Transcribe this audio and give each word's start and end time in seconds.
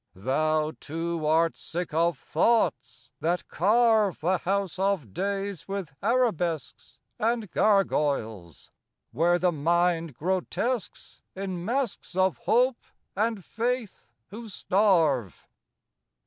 Thou 0.15 0.71
too 0.79 1.27
art 1.27 1.55
sick 1.55 1.93
of 1.93 2.17
thoughts, 2.17 3.11
that 3.19 3.47
carve 3.47 4.19
The 4.21 4.39
house 4.39 4.79
of 4.79 5.13
days 5.13 5.67
with 5.67 5.93
arabesques 6.01 6.97
And 7.19 7.51
gargoyles, 7.51 8.71
where 9.11 9.37
the 9.37 9.51
mind 9.51 10.15
grotesques 10.15 11.21
In 11.35 11.63
masks 11.63 12.15
of 12.17 12.37
hope 12.49 12.81
and 13.15 13.45
faith 13.45 14.11
who 14.29 14.49
starve. 14.49 15.47